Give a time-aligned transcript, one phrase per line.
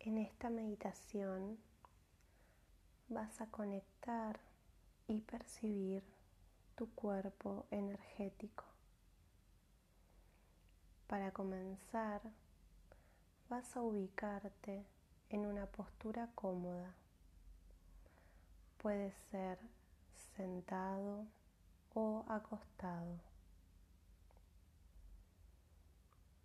[0.00, 1.58] En esta meditación
[3.08, 4.38] vas a conectar
[5.08, 6.04] y percibir
[6.76, 8.64] tu cuerpo energético.
[11.08, 12.22] Para comenzar,
[13.48, 14.86] vas a ubicarte
[15.30, 16.94] en una postura cómoda.
[18.80, 19.58] Puede ser
[20.36, 21.26] sentado
[21.92, 23.18] o acostado.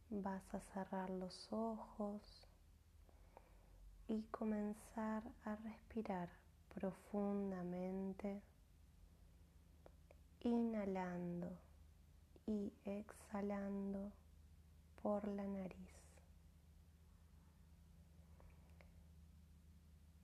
[0.10, 2.48] Vas a cerrar los ojos
[4.08, 6.30] y comenzar a respirar
[6.74, 8.42] profundamente,
[10.42, 11.52] inhalando
[12.46, 14.12] y exhalando
[15.02, 15.94] por la nariz.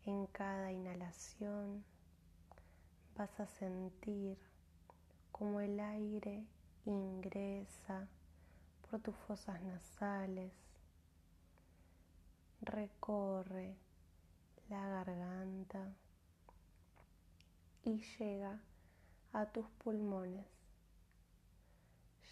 [0.05, 1.83] En cada inhalación
[3.15, 4.37] vas a sentir
[5.31, 6.45] como el aire
[6.85, 8.07] ingresa
[8.89, 10.51] por tus fosas nasales,
[12.61, 13.77] recorre
[14.69, 15.95] la garganta
[17.83, 18.59] y llega
[19.33, 20.45] a tus pulmones,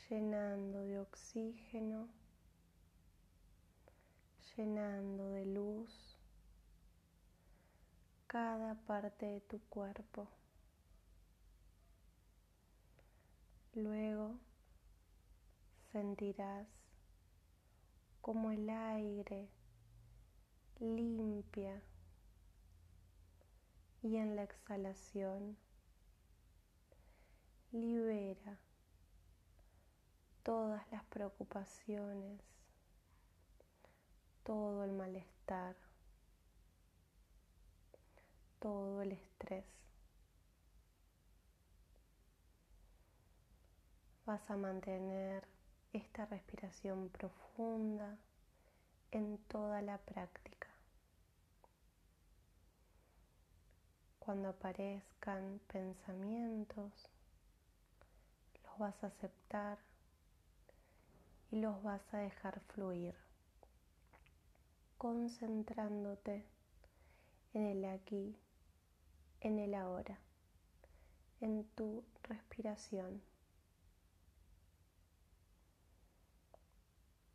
[0.10, 2.10] llenando de oxígeno,
[4.56, 6.18] llenando de luz
[8.28, 10.28] cada parte de tu cuerpo.
[13.74, 14.40] Luego
[15.92, 16.68] sentirás
[18.22, 19.50] como el aire
[20.80, 21.82] limpia
[24.02, 25.58] y en la exhalación
[27.72, 28.60] libera
[30.44, 32.42] todas las preocupaciones,
[34.44, 35.76] todo el malestar,
[38.60, 39.66] todo el estrés.
[44.26, 45.48] Vas a mantener
[45.92, 48.18] esta respiración profunda
[49.12, 50.57] en toda la práctica.
[54.28, 56.92] Cuando aparezcan pensamientos,
[58.62, 59.80] los vas a aceptar
[61.50, 63.16] y los vas a dejar fluir,
[64.98, 66.46] concentrándote
[67.54, 68.38] en el aquí,
[69.40, 70.20] en el ahora,
[71.40, 73.22] en tu respiración.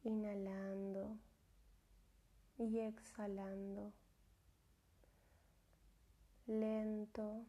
[0.04, 1.16] inhalando
[2.58, 3.94] y exhalando,
[6.46, 7.44] lento,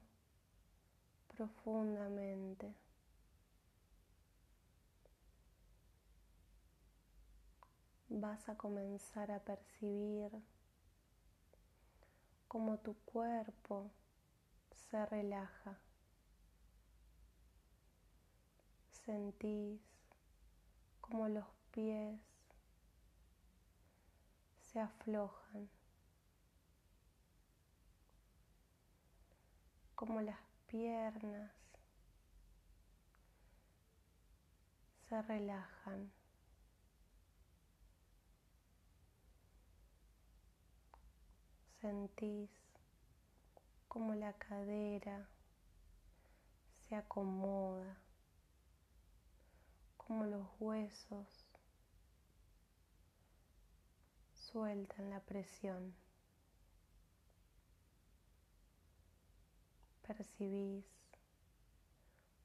[1.27, 2.73] profundamente.
[8.09, 10.31] Vas a comenzar a percibir
[12.47, 13.91] cómo tu cuerpo
[14.69, 15.79] se relaja.
[18.91, 19.81] Sentís
[21.01, 22.19] como los pies
[24.61, 25.69] se aflojan,
[30.05, 31.49] como las piernas
[35.07, 36.11] se relajan.
[41.79, 42.49] Sentís
[43.87, 45.29] como la cadera
[46.81, 47.95] se acomoda,
[49.95, 51.45] como los huesos
[54.33, 56.02] sueltan la presión.
[60.05, 60.85] Percibís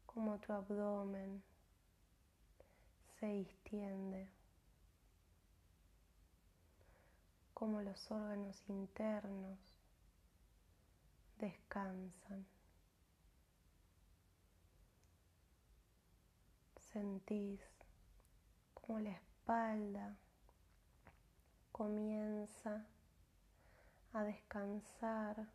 [0.07, 1.43] como tu abdomen
[3.19, 4.31] se distiende,
[7.53, 9.59] como los órganos internos
[11.39, 12.47] descansan.
[16.93, 17.61] Sentís
[18.75, 20.17] como la espalda
[21.73, 22.87] comienza
[24.13, 25.49] a descansar,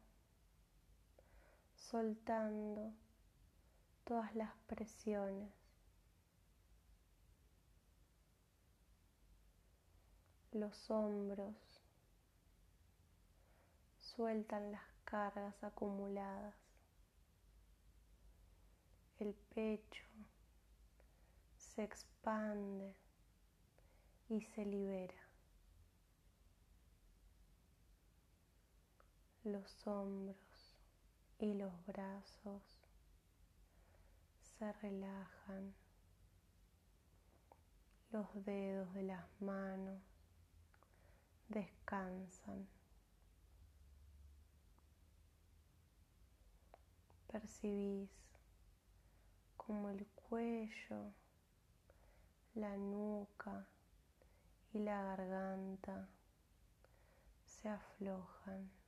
[1.93, 2.91] soltando
[4.03, 5.53] todas las presiones.
[10.53, 11.53] Los hombros
[13.99, 16.55] sueltan las cargas acumuladas.
[19.19, 20.07] El pecho
[21.57, 22.95] se expande
[24.29, 25.23] y se libera.
[29.43, 30.52] los hombros
[31.43, 32.63] y los brazos
[34.39, 35.75] se relajan,
[38.11, 40.01] los dedos de las manos
[41.49, 42.65] descansan.
[47.27, 48.09] Percibís
[49.57, 51.11] como el cuello,
[52.55, 53.67] la nuca
[54.71, 56.07] y la garganta
[57.45, 58.82] se aflojan.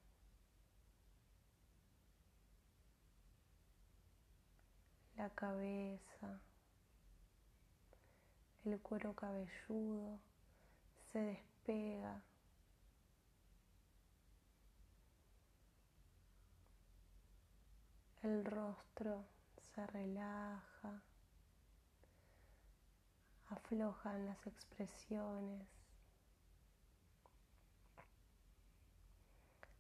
[5.17, 6.41] La cabeza,
[8.65, 10.19] el cuero cabelludo
[11.12, 12.21] se despega.
[18.23, 19.25] El rostro
[19.73, 21.01] se relaja,
[23.50, 25.67] aflojan las expresiones.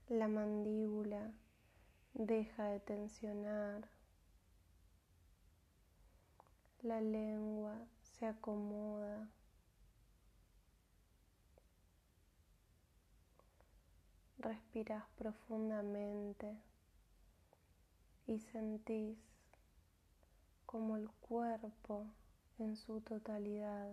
[0.07, 1.31] La mandíbula
[2.13, 3.94] deja de tensionar.
[6.85, 7.73] La lengua
[8.03, 9.27] se acomoda.
[14.37, 16.61] Respiras profundamente
[18.27, 19.17] y sentís
[20.67, 22.05] como el cuerpo
[22.59, 23.89] en su totalidad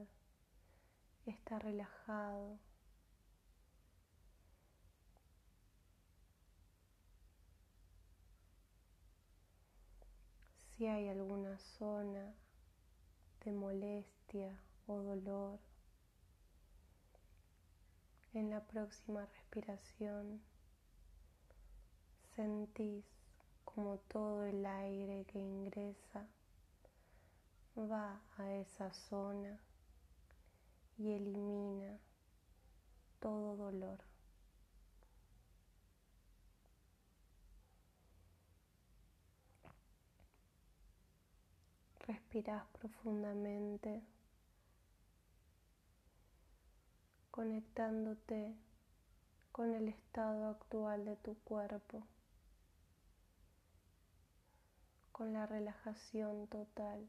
[1.24, 2.58] está relajado.
[10.76, 12.34] Si hay alguna zona
[13.44, 15.58] de molestia o dolor,
[18.34, 20.40] en la próxima respiración
[22.34, 23.04] sentís
[23.64, 26.26] como todo el aire que ingresa
[27.76, 29.58] va a esa zona
[30.98, 31.98] y elimina
[33.20, 34.11] todo dolor.
[42.12, 44.02] Respiras profundamente,
[47.30, 48.54] conectándote
[49.50, 52.06] con el estado actual de tu cuerpo,
[55.10, 57.08] con la relajación total,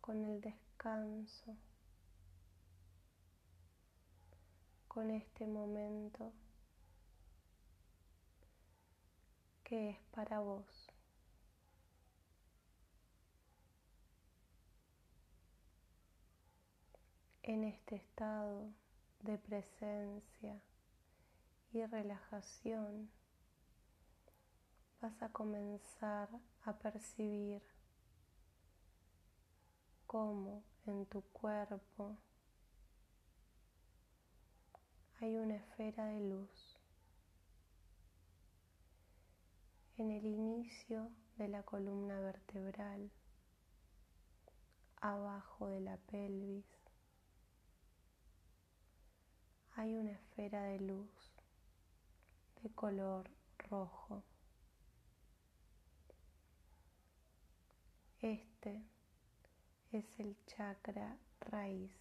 [0.00, 1.58] con el descanso,
[4.88, 6.32] con este momento
[9.62, 10.83] que es para vos.
[17.46, 18.72] En este estado
[19.20, 20.62] de presencia
[21.72, 23.10] y relajación
[25.02, 26.30] vas a comenzar
[26.62, 27.62] a percibir
[30.06, 32.16] cómo en tu cuerpo
[35.20, 36.78] hay una esfera de luz.
[39.98, 43.10] En el inicio de la columna vertebral,
[44.96, 46.83] abajo de la pelvis,
[49.76, 51.10] hay una esfera de luz
[52.62, 53.28] de color
[53.70, 54.22] rojo.
[58.20, 58.84] Este
[59.90, 61.92] es el chakra raíz.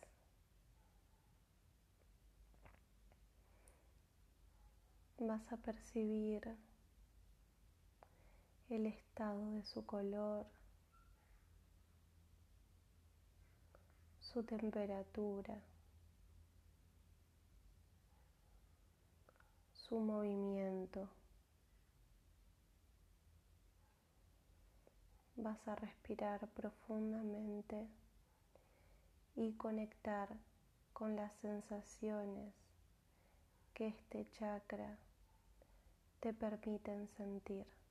[5.17, 6.55] Vas a percibir
[8.69, 10.45] el estado de su color,
[14.19, 15.61] su temperatura.
[19.87, 21.09] Su movimiento.
[25.35, 27.89] Vas a respirar profundamente
[29.35, 30.29] y conectar
[30.93, 32.53] con las sensaciones
[33.73, 34.97] que este chakra
[36.19, 37.82] te permiten sentir.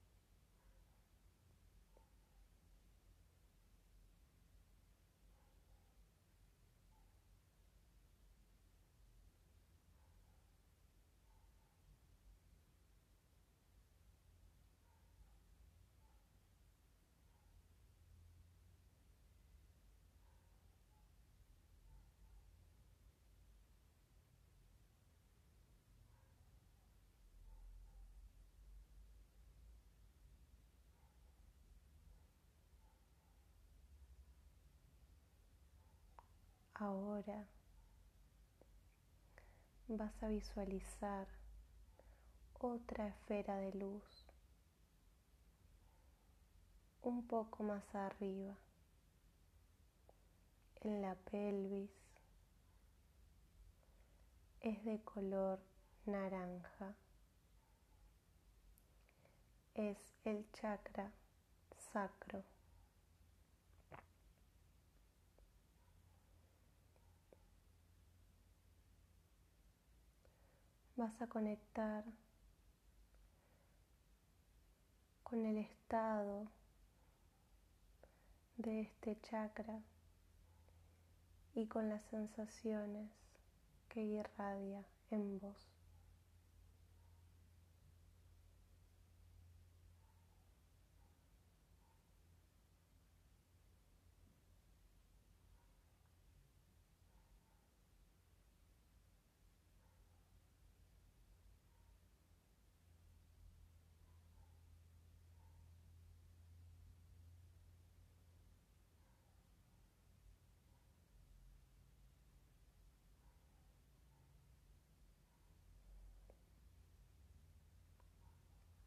[36.82, 37.46] Ahora.
[39.86, 41.28] Vas a visualizar
[42.54, 44.26] otra esfera de luz
[47.02, 48.56] un poco más arriba
[50.80, 51.92] en la pelvis.
[54.60, 55.60] Es de color
[56.04, 56.96] naranja.
[59.74, 61.12] Es el chakra
[61.92, 62.42] sacro
[71.02, 72.04] vas a conectar
[75.24, 76.46] con el estado
[78.56, 79.82] de este chakra
[81.54, 83.10] y con las sensaciones
[83.88, 85.71] que irradia en vos.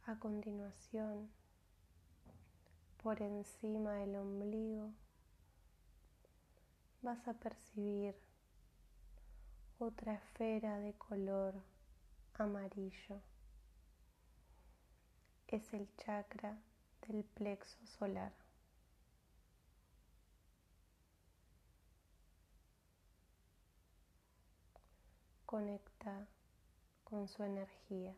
[0.08, 1.32] A continuación,
[3.02, 4.94] por encima del ombligo,
[7.02, 8.16] vas a percibir
[9.80, 11.56] otra esfera de color
[12.36, 13.20] amarillo.
[15.48, 16.56] Es el chakra
[17.08, 18.34] del plexo solar.
[25.48, 26.28] Conecta
[27.04, 28.16] con su energía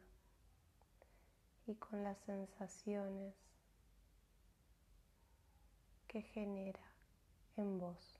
[1.68, 3.36] y con las sensaciones
[6.08, 6.80] que genera
[7.58, 8.17] en vos.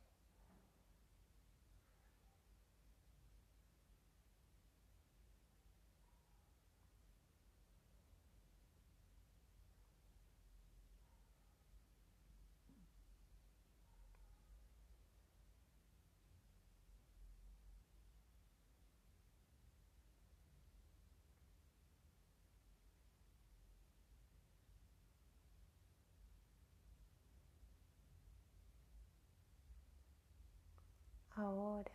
[31.40, 31.92] Ahora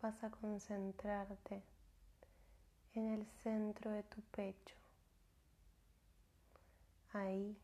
[0.00, 1.64] vas a concentrarte
[2.94, 4.76] en el centro de tu pecho.
[7.12, 7.58] Ahí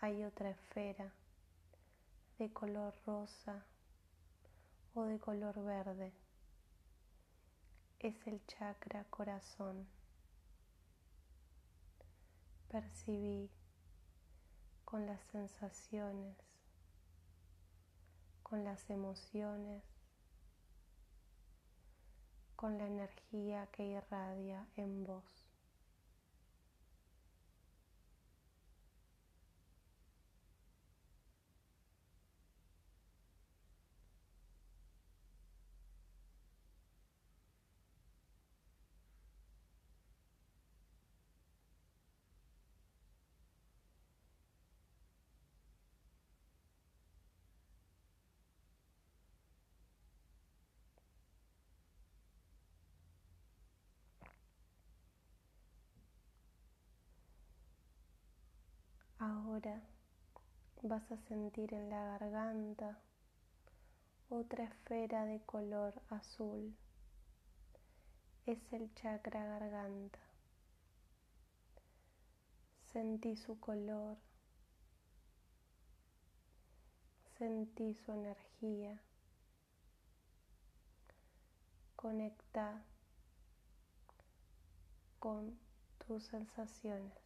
[0.00, 1.12] hay otra esfera
[2.40, 3.64] de color rosa
[4.92, 6.12] o de color verde.
[8.00, 9.86] Es el chakra corazón.
[12.66, 13.48] Percibí
[14.84, 16.51] con las sensaciones
[18.52, 19.82] con las emociones,
[22.54, 25.41] con la energía que irradia en vos.
[59.52, 59.82] Ahora
[60.82, 62.98] vas a sentir en la garganta
[64.30, 66.74] otra esfera de color azul.
[68.46, 70.18] Es el chakra garganta.
[72.94, 74.16] Sentí su color.
[77.36, 79.02] Sentí su energía.
[81.94, 82.82] Conecta
[85.18, 85.58] con
[85.98, 87.21] tus sensaciones.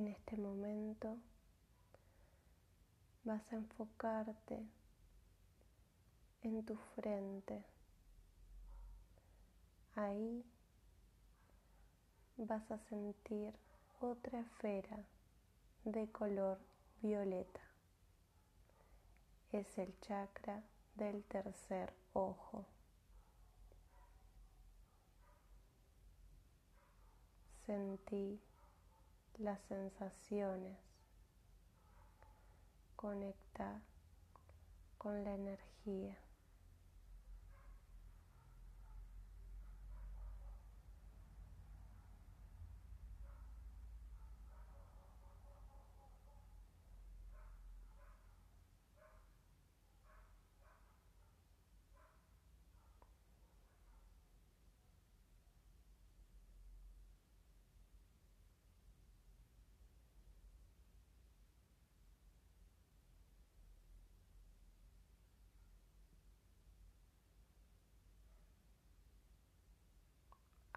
[0.00, 1.18] En este momento
[3.22, 4.66] vas a enfocarte
[6.40, 7.62] en tu frente.
[9.94, 10.42] Ahí
[12.38, 13.52] vas a sentir
[14.00, 15.04] otra esfera
[15.84, 16.58] de color
[17.02, 17.60] violeta.
[19.52, 20.62] Es el chakra
[20.94, 22.64] del tercer ojo.
[27.66, 28.40] Sentí
[29.40, 30.76] las sensaciones,
[32.94, 33.80] conecta
[34.98, 36.18] con la energía.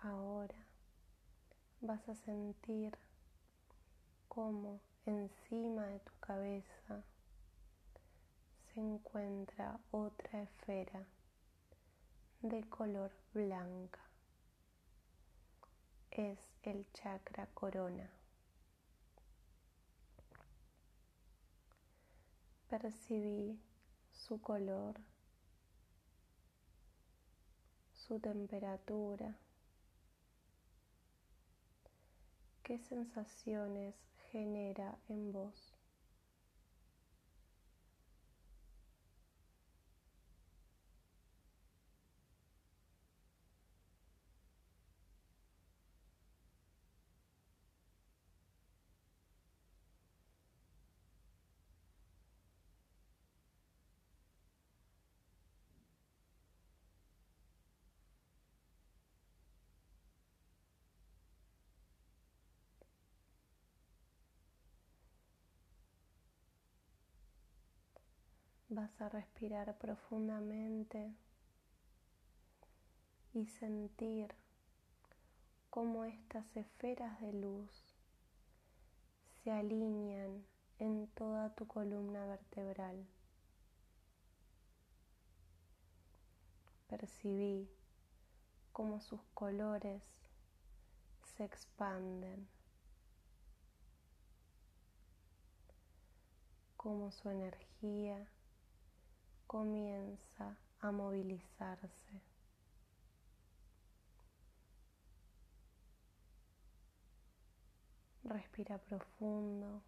[0.04, 0.68] Ahora
[1.80, 2.98] vas a sentir
[4.28, 7.06] cómo encima de tu cabeza
[8.66, 11.08] se encuentra otra esfera
[12.42, 14.02] de color blanca.
[16.12, 18.10] Es el chakra corona.
[22.70, 23.58] Percibí
[24.12, 25.00] su color,
[27.94, 29.40] su temperatura,
[32.64, 33.94] qué sensaciones
[34.32, 35.73] genera en vos.
[68.76, 71.14] Vas a respirar profundamente
[73.32, 74.34] y sentir
[75.70, 77.70] cómo estas esferas de luz
[79.44, 80.44] se alinean
[80.80, 83.06] en toda tu columna vertebral.
[86.88, 87.70] Percibí
[88.72, 90.02] cómo sus colores
[91.22, 92.48] se expanden,
[96.76, 98.33] cómo su energía
[99.54, 102.24] comienza a movilizarse.
[108.24, 109.84] Respira profundo.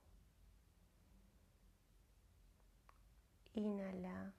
[3.55, 4.35] Inhala.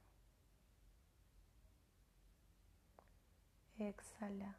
[3.81, 4.57] Exhala.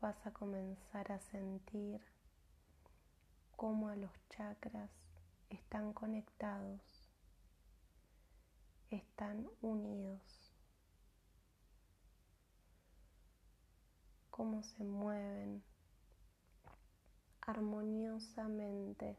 [0.00, 2.00] Vas a comenzar a sentir
[3.62, 4.90] cómo los chakras
[5.48, 6.80] están conectados,
[8.90, 10.20] están unidos,
[14.30, 15.62] cómo se mueven
[17.40, 19.16] armoniosamente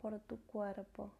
[0.00, 1.14] por tu cuerpo,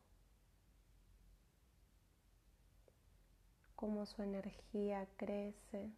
[3.77, 5.93] cómo su energía crece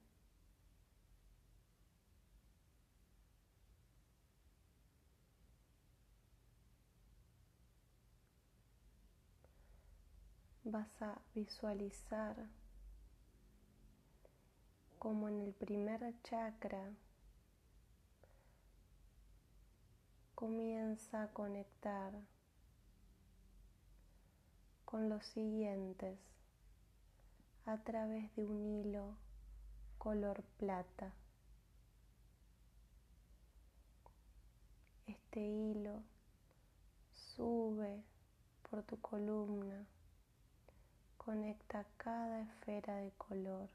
[10.71, 12.37] vas a visualizar
[14.99, 16.93] como en el primer chakra
[20.35, 22.13] comienza a conectar
[24.85, 26.19] con los siguientes
[27.65, 29.17] a través de un hilo
[29.97, 31.15] color plata.
[35.07, 36.03] Este hilo
[37.13, 38.03] sube
[38.69, 39.87] por tu columna
[41.29, 43.69] conecta cada esfera de color,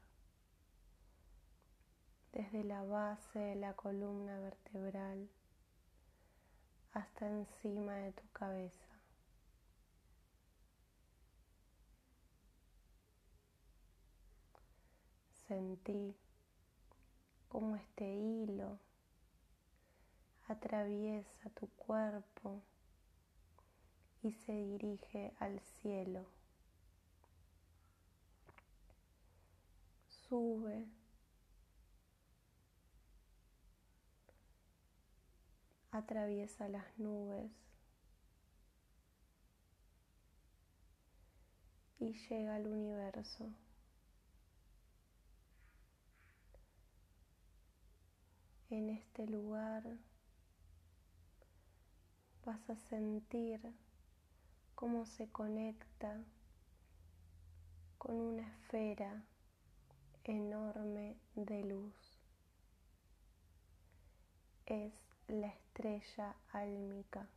[2.32, 5.30] desde la base de la columna vertebral
[6.94, 8.88] hasta encima de tu cabeza.
[15.46, 16.16] Sentí
[17.46, 18.80] como este hilo
[20.48, 22.64] atraviesa tu cuerpo
[24.24, 26.33] y se dirige al cielo.
[30.34, 30.88] Sube.
[35.92, 37.52] Atraviesa las nubes
[42.00, 43.48] y llega al universo.
[48.70, 49.84] En este lugar
[52.44, 53.60] vas a sentir
[54.74, 56.24] cómo se conecta
[57.98, 59.24] con una esfera
[60.32, 61.94] enorme de luz.
[64.66, 64.94] Es
[65.28, 67.28] la estrella álmica.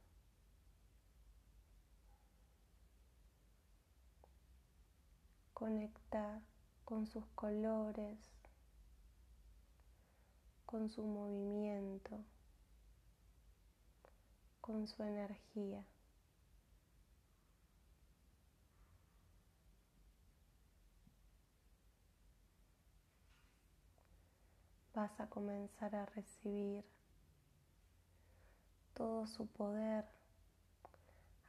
[5.54, 6.42] Conecta
[6.86, 8.18] con sus colores,
[10.66, 12.24] con su movimiento,
[14.62, 15.86] con su energía.
[24.98, 26.84] Vas a comenzar a recibir
[28.96, 30.06] todo su poder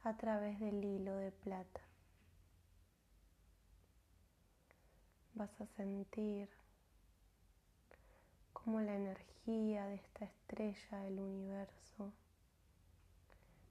[0.03, 1.81] a través del hilo de plata.
[5.33, 6.47] vas a sentir
[8.53, 12.13] cómo la energía de esta estrella del universo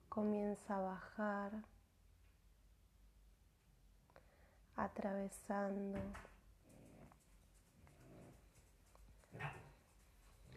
[0.09, 1.53] comienza a bajar,
[4.75, 6.01] atravesando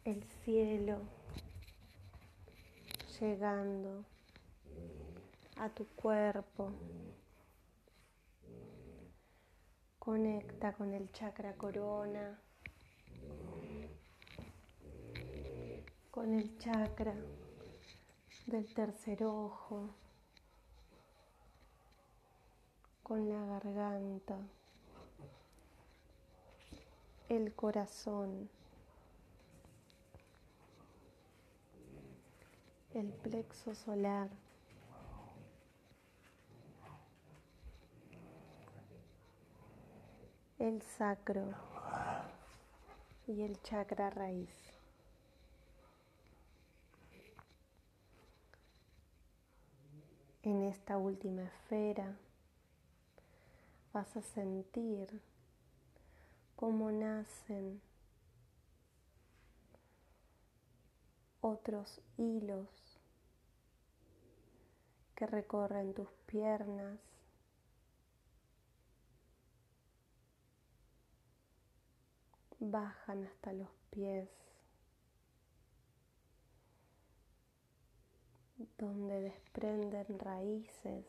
[0.04, 1.00] el cielo,
[3.20, 4.04] llegando
[5.58, 6.72] a tu cuerpo.
[10.00, 12.40] Conecta con el chakra corona,
[16.10, 17.14] con el chakra
[18.48, 19.90] del tercer ojo,
[23.04, 24.40] con la garganta,
[27.30, 28.50] el corazón,
[32.94, 34.30] el plexo solar.
[40.62, 41.56] el sacro
[43.26, 44.54] y el chakra raíz.
[50.44, 52.16] En esta última esfera
[53.92, 55.20] vas a sentir
[56.56, 57.82] cómo nacen
[61.42, 62.70] otros hilos
[65.16, 67.00] que recorren tus piernas
[72.62, 74.30] bajan hasta los pies,
[78.78, 81.06] donde desprenden raíces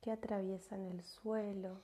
[0.00, 1.80] que atraviesan el suelo.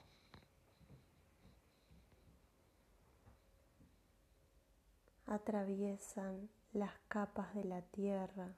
[5.33, 8.55] Atraviesan las capas de la tierra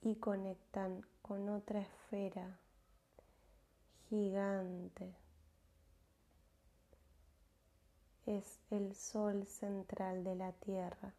[0.00, 2.58] y conectan con otra esfera
[4.08, 5.14] gigante.
[8.24, 11.12] Es el sol central de la Tierra.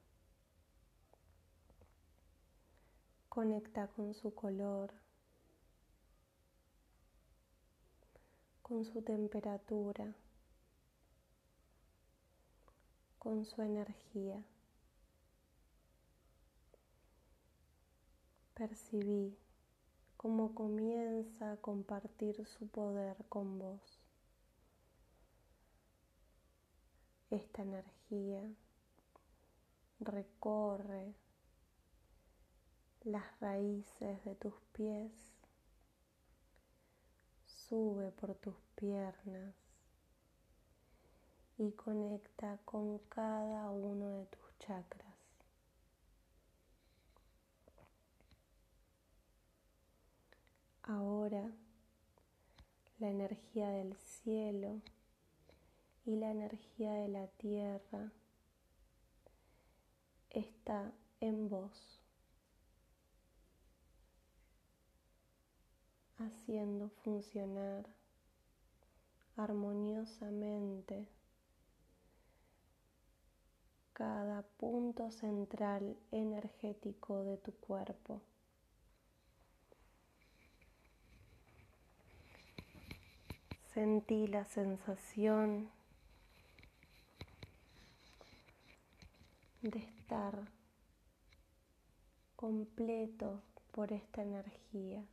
[3.30, 4.91] Conecta con su color,
[8.63, 10.15] con su temperatura,
[13.19, 14.43] con su energía.
[18.53, 19.38] Percibí
[20.17, 23.99] cómo comienza a compartir su poder con vos.
[27.30, 28.41] Esta energía
[29.99, 31.13] recorre
[33.03, 35.12] las raíces de tus pies,
[37.45, 39.66] sube por tus piernas
[41.58, 45.15] y conecta con cada uno de tus chakras.
[50.84, 51.52] Ahora
[53.00, 54.82] la energía del cielo
[56.06, 58.12] y la energía de la tierra
[60.30, 62.00] está en vos,
[66.17, 67.86] haciendo funcionar
[69.36, 71.08] armoniosamente
[73.97, 78.21] cada punto central energético de tu cuerpo.
[83.73, 85.71] Sentí la sensación
[89.63, 90.47] de estar
[92.36, 95.03] completo por esta energía.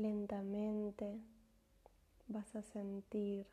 [0.00, 1.20] Lentamente
[2.26, 3.46] vas a sentir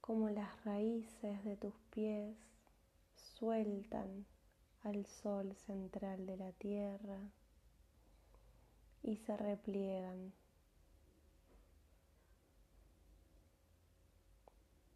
[0.00, 2.36] como las raíces de tus pies
[3.14, 4.26] sueltan
[4.82, 7.20] al sol central de la tierra
[9.04, 10.32] y se repliegan.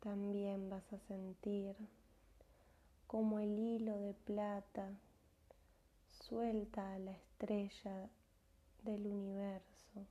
[0.00, 1.76] También vas a sentir
[3.06, 4.90] como el hilo de plata
[6.08, 8.10] suelta a la estrella
[8.86, 10.06] del universo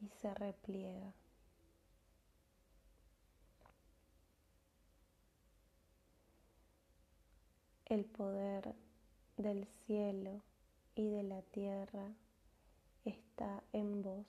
[0.00, 1.12] y se repliega.
[7.84, 8.74] El poder
[9.36, 10.40] del cielo
[10.94, 12.12] y de la tierra
[13.04, 14.26] está en vos.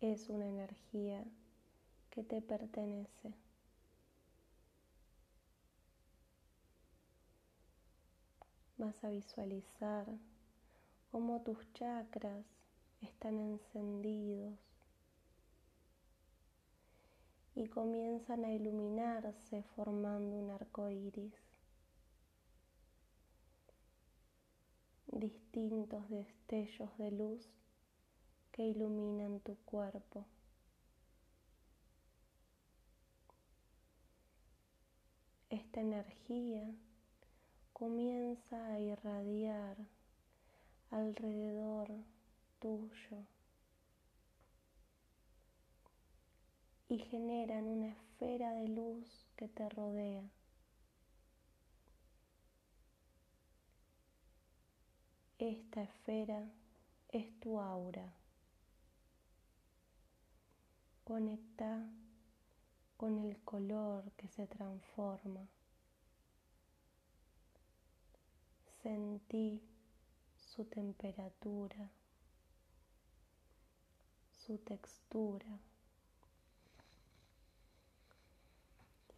[0.00, 1.24] Es una energía
[2.10, 3.47] que te pertenece.
[8.78, 10.06] Vas a visualizar
[11.10, 12.46] cómo tus chakras
[13.00, 14.54] están encendidos
[17.56, 21.34] y comienzan a iluminarse formando un arco iris.
[25.08, 27.48] Distintos destellos de luz
[28.52, 30.24] que iluminan tu cuerpo.
[35.50, 36.72] Esta energía
[37.78, 39.76] comienza a irradiar
[40.90, 41.88] alrededor
[42.58, 43.24] tuyo
[46.88, 50.28] y generan una esfera de luz que te rodea.
[55.38, 56.50] Esta esfera
[57.10, 58.12] es tu aura.
[61.04, 61.88] Conecta
[62.96, 65.46] con el color que se transforma.
[68.82, 69.60] Sentí
[70.36, 71.90] su temperatura,
[74.30, 75.58] su textura,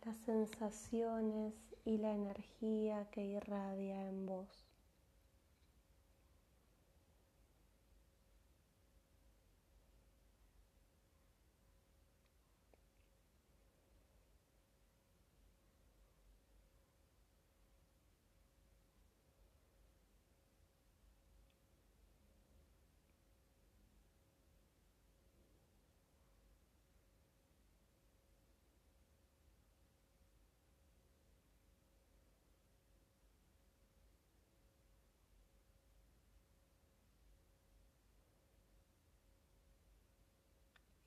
[0.04, 4.69] las sensaciones y la energía que irradia en vos.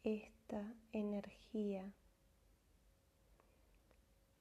[0.04, 1.94] Esta energía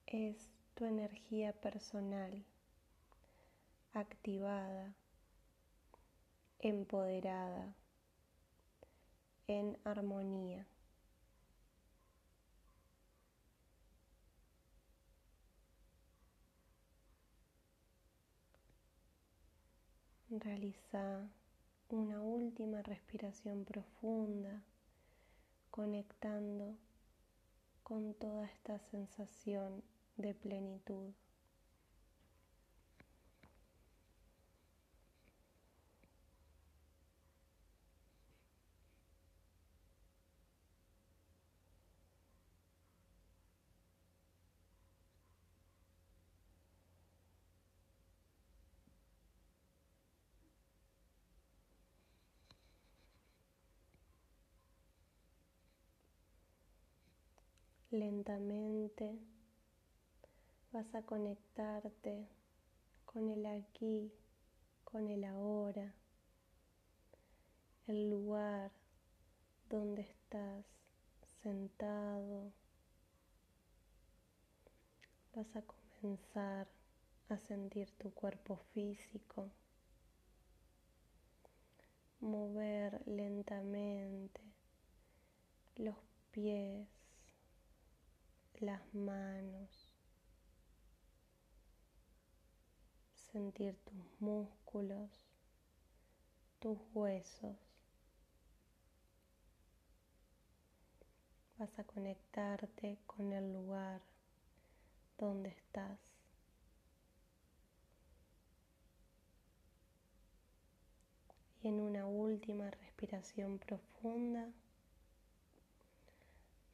[0.05, 2.43] es tu energía personal,
[3.93, 4.93] activada,
[6.59, 7.75] empoderada,
[9.47, 10.67] en armonía.
[20.29, 21.29] Realiza
[21.89, 24.61] una última respiración profunda
[25.73, 26.77] conectando
[27.81, 29.83] con toda esta sensación
[30.17, 31.13] de plenitud.
[57.93, 59.19] Lentamente
[60.71, 62.27] vas a conectarte
[63.05, 64.11] con el aquí,
[64.83, 65.93] con el ahora,
[67.85, 68.71] el lugar
[69.69, 70.65] donde estás
[71.43, 72.51] sentado.
[75.35, 76.67] Vas a comenzar
[77.29, 79.51] a sentir tu cuerpo físico,
[82.21, 84.41] mover lentamente
[85.75, 85.97] los
[86.31, 87.02] pies,
[88.63, 89.89] las manos,
[93.13, 95.11] sentir tus músculos,
[96.59, 97.57] tus huesos.
[101.57, 104.01] Vas a conectarte con el lugar
[105.17, 105.99] donde estás.
[111.61, 114.53] Y en una última respiración profunda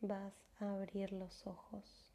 [0.02, 2.09] vas a abrir los ojos.